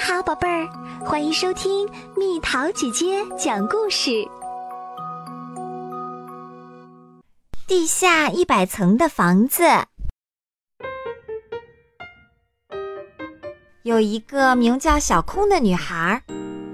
[0.00, 0.66] 好，宝贝儿，
[1.04, 4.26] 欢迎收听蜜桃姐姐讲故事。
[7.68, 9.62] 地下一百层的房子，
[13.82, 16.22] 有一个名叫小空的女孩，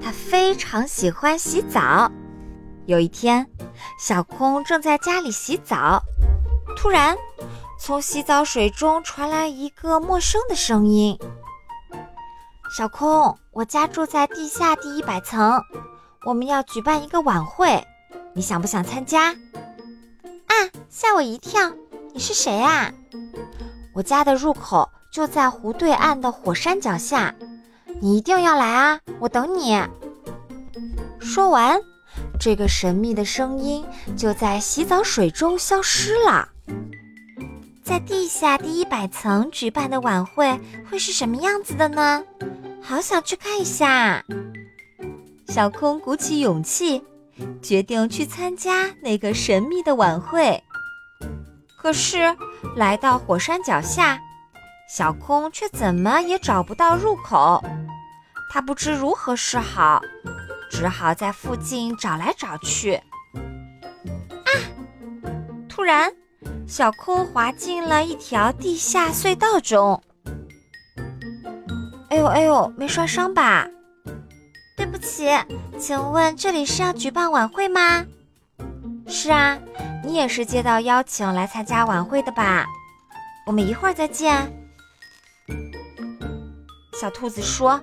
[0.00, 2.08] 她非常喜欢洗澡。
[2.86, 3.44] 有一天，
[3.98, 6.00] 小空正在家里洗澡，
[6.76, 7.18] 突然，
[7.76, 11.18] 从洗澡水中传来一个陌生的声音。
[12.68, 15.62] 小空，我家住在地下第一百层，
[16.24, 17.86] 我们要举办一个晚会，
[18.34, 19.30] 你想不想参加？
[19.30, 20.54] 啊，
[20.90, 21.72] 吓我一跳！
[22.12, 22.92] 你是谁啊？
[23.94, 27.34] 我家的入口就在湖对岸的火山脚下，
[28.00, 29.00] 你一定要来啊！
[29.20, 29.80] 我等你。
[31.20, 31.80] 说完，
[32.38, 36.48] 这个神秘的声音就在洗澡水中消失了。
[37.86, 42.24] 在地下第一百层举办的晚会会是什么样子的呢？
[42.82, 44.24] 好想去看一下。
[45.46, 47.00] 小空鼓起勇气，
[47.62, 50.60] 决定去参加那个神秘的晚会。
[51.78, 52.36] 可是
[52.74, 54.18] 来到火山脚下，
[54.88, 57.62] 小空却怎么也找不到入口。
[58.50, 60.02] 他不知如何是好，
[60.68, 62.94] 只好在附近找来找去。
[64.44, 64.50] 啊！
[65.68, 66.12] 突然。
[66.66, 70.02] 小空滑进了一条地下隧道中。
[72.10, 73.68] 哎呦哎呦，没摔伤吧？
[74.76, 75.28] 对不起，
[75.78, 78.04] 请问这里是要举办晚会吗？
[79.06, 79.58] 是啊，
[80.04, 82.66] 你也是接到邀请来参加晚会的吧？
[83.46, 84.52] 我们一会儿再见。
[86.92, 87.80] 小兔子说。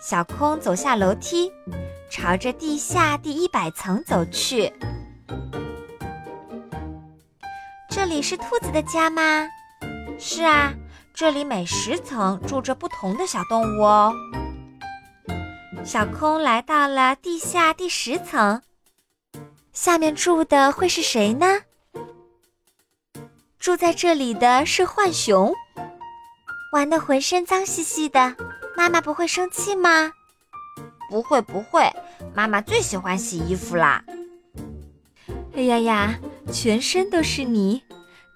[0.00, 1.50] 小空走下楼梯，
[2.10, 4.70] 朝着地下第一百层走去。
[8.06, 9.48] 这里是兔子的家吗？
[10.18, 10.74] 是啊，
[11.14, 14.12] 这里每十层住着不同的小动物哦。
[15.86, 18.60] 小空来到了地下第十层，
[19.72, 21.62] 下面住的会是谁呢？
[23.58, 25.54] 住在这里的是浣熊，
[26.74, 28.36] 玩的浑身脏兮兮的，
[28.76, 30.12] 妈妈不会生气吗？
[31.08, 31.90] 不会不会，
[32.34, 34.04] 妈妈最喜欢洗衣服啦。
[35.56, 36.14] 哎呀呀，
[36.52, 37.82] 全身都是泥。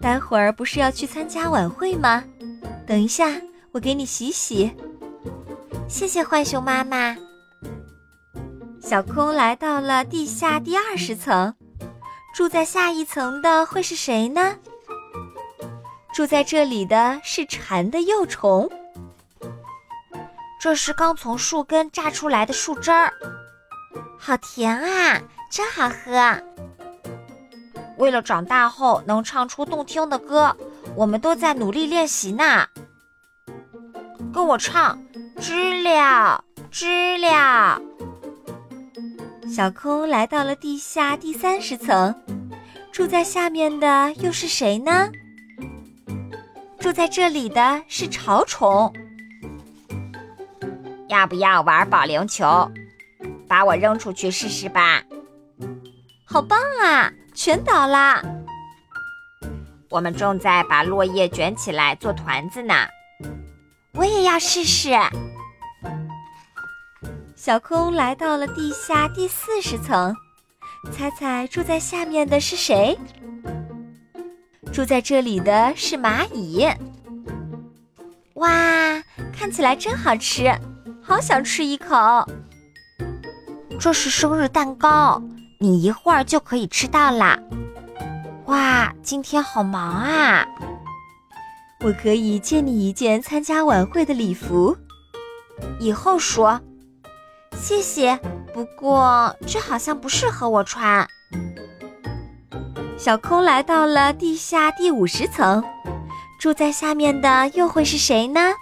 [0.01, 2.23] 待会儿不是要去参加晚会吗？
[2.87, 3.41] 等一下，
[3.73, 4.75] 我给你洗洗。
[5.89, 7.17] 谢谢浣熊妈妈。
[8.81, 11.55] 小空来到了地下第二十层，
[12.35, 14.57] 住在下一层的会是谁呢？
[16.15, 18.71] 住在这里的是蝉的幼虫。
[20.61, 23.13] 这是刚从树根榨出来的树汁儿，
[24.19, 25.21] 好甜啊，
[25.51, 26.43] 真好喝。
[27.99, 30.57] 为了长大后能唱出动听的歌，
[30.95, 32.67] 我们都在努力练习呢。
[34.33, 34.99] 跟我唱，
[35.41, 37.81] 知了，知了。
[39.51, 42.15] 小空来到了地下第三十层，
[42.93, 45.11] 住在下面的又是谁呢？
[46.79, 48.93] 住在这里的是潮虫。
[51.09, 52.71] 要不要玩保龄球？
[53.49, 55.03] 把我扔出去试试吧。
[56.25, 57.11] 好棒啊！
[57.39, 58.21] 全倒啦！
[59.91, 62.75] 我们正在把落叶卷起来做团子呢。
[63.95, 64.91] 我也要试试。
[67.37, 70.13] 小空来到了地下第四十层，
[70.91, 72.99] 猜猜住在下面的是谁？
[74.73, 76.67] 住在这里的是蚂蚁。
[78.35, 79.01] 哇，
[79.33, 80.53] 看起来真好吃，
[81.01, 81.97] 好想吃一口。
[83.79, 85.23] 这是生日蛋糕。
[85.61, 87.37] 你一会儿就可以吃到啦！
[88.47, 90.47] 哇，今天好忙啊！
[91.81, 94.77] 我可以借你一件参加晚会的礼服，
[95.81, 96.61] 以后说。
[97.57, 98.17] 谢谢，
[98.55, 101.05] 不过这好像不适合我穿。
[102.97, 105.65] 小空来到了地下第五十层，
[106.39, 108.55] 住在下面的又会是谁呢？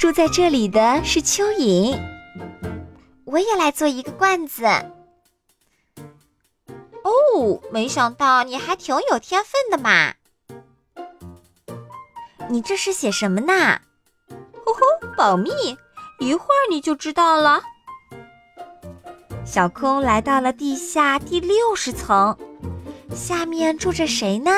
[0.00, 1.96] 住在这里的是蚯蚓。
[3.24, 4.64] 我也来做一个罐子。
[7.08, 10.12] 哦，没想到你还挺有天分的嘛！
[12.50, 13.80] 你这是写什么呢？
[14.28, 14.80] 呼呼，
[15.16, 15.50] 保密，
[16.18, 17.62] 一会儿你就知道了。
[19.44, 22.36] 小空来到了地下第六十层，
[23.14, 24.50] 下面住着谁呢？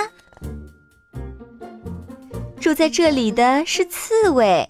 [2.60, 4.68] 住在这里的是刺猬。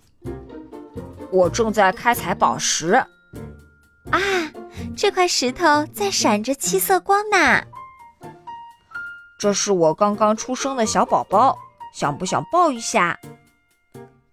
[1.31, 3.03] 我正在开采宝石。
[5.01, 7.63] 啊，这块石头在闪着七色光呢。
[9.39, 11.59] 这是我刚刚出生的小宝宝，
[11.95, 13.19] 想不想抱一下？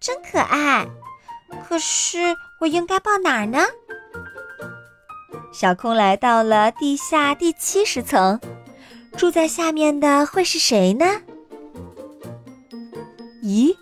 [0.01, 0.85] 真可爱。
[1.65, 3.59] 可是我应该抱哪儿呢？
[5.53, 8.37] 小空来到了地下第七十层，
[9.15, 11.05] 住在下面的会是谁呢？
[13.41, 13.73] 咦，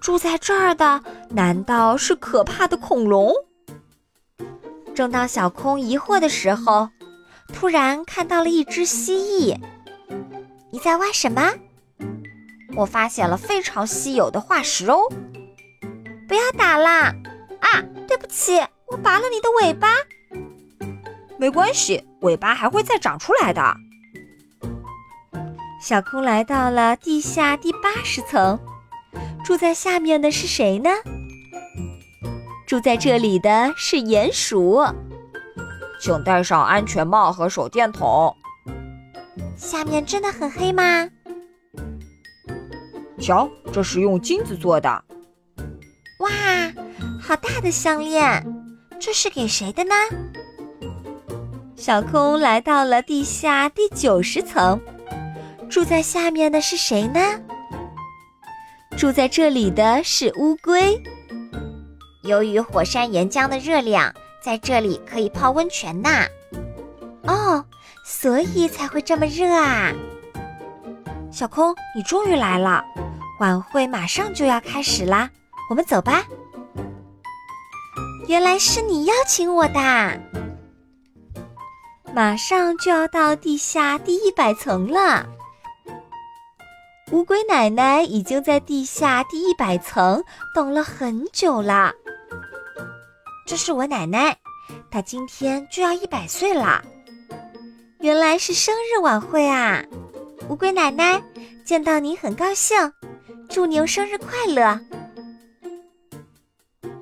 [0.00, 3.34] 住在这儿的难道是可怕的恐龙？
[4.94, 6.88] 正当小空疑惑的时候，
[7.52, 9.56] 突然看到了一只蜥蜴。
[10.70, 11.52] 你在挖什么？
[12.76, 14.98] 我发现了非常稀有的化石哦！
[16.28, 17.12] 不要打啦！
[17.60, 19.88] 啊，对不起，我拔了你的尾巴。
[21.36, 23.74] 没关系，尾巴还会再长出来的。
[25.82, 28.60] 小空来到了地下第八十层，
[29.42, 30.90] 住在下面的是谁呢？
[32.70, 34.80] 住在这里的是鼹鼠，
[36.00, 38.32] 请戴上安全帽和手电筒。
[39.56, 41.08] 下面真的很黑吗？
[43.18, 44.88] 瞧，这是用金子做的。
[46.20, 46.30] 哇，
[47.20, 48.46] 好大的项链！
[49.00, 49.94] 这是给谁的呢？
[51.74, 54.80] 小空来到了地下第九十层，
[55.68, 57.20] 住在下面的是谁呢？
[58.96, 61.02] 住在这里的是乌龟。
[62.22, 66.26] 由于火山岩浆的热量，在这里可以泡温泉呐。
[67.24, 67.64] 哦。
[68.02, 69.92] 所以才会这么热啊！
[71.30, 72.82] 小空，你终于来了，
[73.38, 75.30] 晚会马上就要开始啦，
[75.68, 76.24] 我们走吧。
[78.26, 80.20] 原来是你邀请我的，
[82.12, 85.24] 马上就要到地下第一百层了。
[87.12, 91.92] 乌龟奶奶已经在地下第一百层等了很久了。
[93.50, 94.36] 这是我奶奶，
[94.92, 96.80] 她今天就要一百岁了。
[97.98, 99.84] 原来是生日晚会啊！
[100.48, 101.20] 乌龟奶奶
[101.64, 102.78] 见到你很高兴，
[103.48, 104.78] 祝您生日快乐。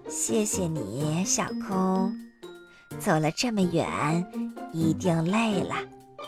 [0.08, 2.16] 谢谢你，小空，
[2.98, 3.86] 走了这么远，
[4.72, 5.74] 一定累了。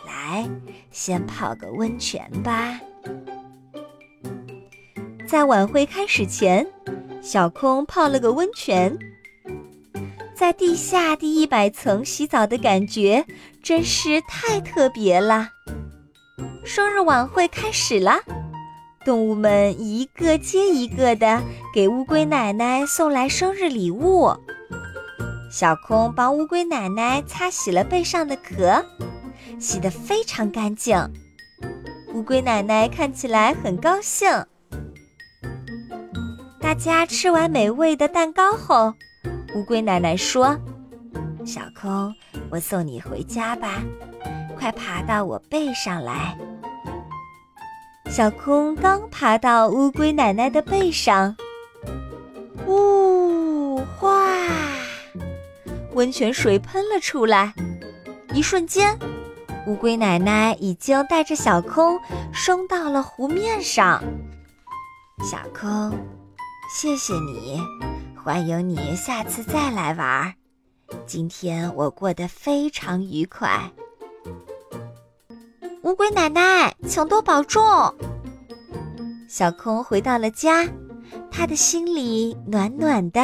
[0.07, 0.47] 来，
[0.91, 2.79] 先泡个温泉吧。
[5.27, 6.71] 在晚会开始前，
[7.23, 8.95] 小空泡了个温泉。
[10.41, 13.27] 在地下第一百层洗澡的感觉
[13.63, 15.51] 真是太特别了。
[16.65, 18.15] 生日晚会开始了，
[19.05, 21.43] 动物们一个接一个的
[21.75, 24.35] 给乌龟奶奶送来生日礼物。
[25.53, 28.83] 小空帮乌龟奶奶擦洗了背上的壳，
[29.59, 30.97] 洗得非常干净。
[32.15, 34.27] 乌龟奶奶看起来很高兴。
[36.59, 38.95] 大家吃完美味的蛋糕后。
[39.55, 40.57] 乌龟奶奶说
[41.45, 42.15] ：“小空，
[42.51, 43.83] 我送你回家吧，
[44.57, 46.37] 快爬到我背上来。”
[48.09, 51.35] 小空刚爬到乌龟奶奶的背上，
[52.67, 54.37] 呜哗，
[55.95, 57.53] 温泉水喷了出来。
[58.33, 58.97] 一瞬间，
[59.67, 61.99] 乌龟奶奶已经带着小空
[62.33, 64.03] 升到了湖面上。
[65.25, 65.91] 小空，
[66.73, 67.61] 谢谢你。
[68.23, 70.35] 欢迎你下次再来玩儿。
[71.07, 73.71] 今天我过得非常愉快。
[75.85, 77.63] 乌龟奶奶，请多保重。
[79.27, 80.69] 小空回到了家，
[81.31, 83.23] 他的心里暖暖的。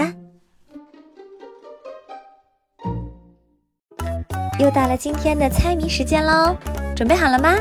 [4.59, 6.57] 又到了今天的猜谜时间喽，
[6.97, 7.55] 准备好了吗？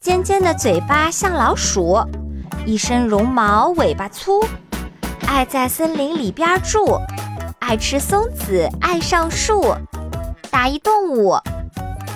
[0.00, 1.98] 尖尖的嘴巴像老鼠，
[2.64, 4.42] 一身绒毛尾巴粗。
[5.26, 7.00] 爱在森林里边住，
[7.58, 9.74] 爱吃松子，爱上树。
[10.50, 11.36] 打一动物，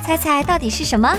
[0.03, 1.15] 猜猜到底是什么？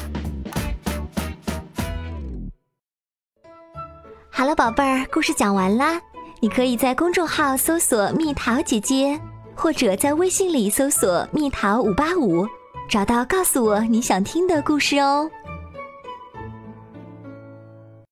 [4.29, 6.01] 好了，宝贝儿，故事讲完啦。
[6.39, 9.19] 你可以在公众号搜索“蜜桃姐姐”，
[9.53, 12.47] 或者在微信里搜索“蜜桃五八五”，
[12.89, 15.29] 找到告诉我你想听的故事哦。